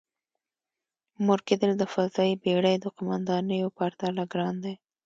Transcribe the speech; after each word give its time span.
مور 1.25 1.39
کېدل 1.47 1.71
د 1.77 1.83
فضايي 1.93 2.33
بېړۍ 2.43 2.75
د 2.79 2.85
قوماندانېدو 2.95 3.75
پرتله 3.77 4.23
ګران 4.33 4.55
دی. 4.63 4.73